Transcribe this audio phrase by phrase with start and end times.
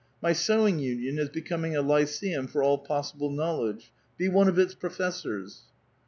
[0.19, 3.93] My sewing ^^^^ is becoming a lyceum for all possible knowledge.
[4.17, 5.65] Be f^^f its professors."